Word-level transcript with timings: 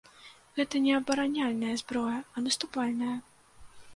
Гэта 0.59 0.79
не 0.85 0.93
абараняльная 0.99 1.75
зброя, 1.83 2.15
а 2.35 2.45
наступальная. 2.47 3.13